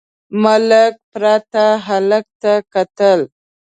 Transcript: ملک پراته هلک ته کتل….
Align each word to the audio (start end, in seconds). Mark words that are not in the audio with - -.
ملک 0.43 0.93
پراته 1.11 1.65
هلک 1.87 2.25
ته 2.41 2.53
کتل…. 2.73 3.19